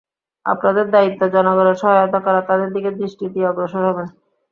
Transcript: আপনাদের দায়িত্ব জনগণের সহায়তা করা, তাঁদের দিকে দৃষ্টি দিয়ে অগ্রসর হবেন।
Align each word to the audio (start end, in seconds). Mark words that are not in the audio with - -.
আপনাদের 0.45 0.85
দায়িত্ব 0.91 1.21
জনগণের 1.35 1.77
সহায়তা 1.81 2.19
করা, 2.25 2.41
তাঁদের 2.41 2.69
দিকে 2.75 2.89
দৃষ্টি 2.99 3.25
দিয়ে 3.33 3.49
অগ্রসর 3.51 3.83
হবেন। 3.89 4.07